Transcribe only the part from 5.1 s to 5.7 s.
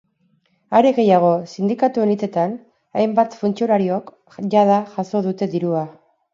dute